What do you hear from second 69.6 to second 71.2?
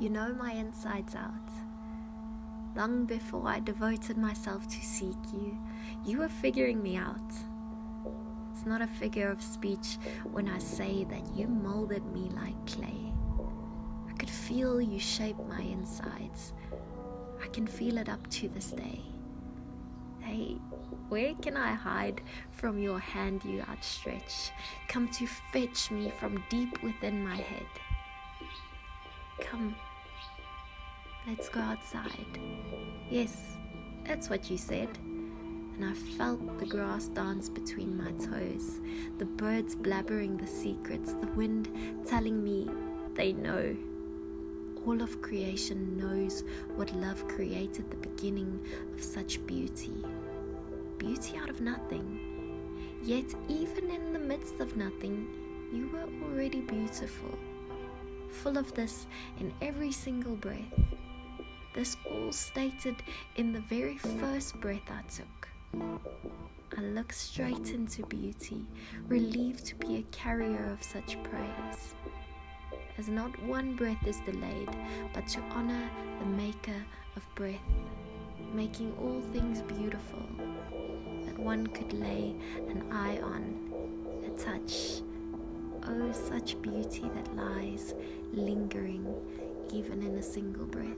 to be a carrier of such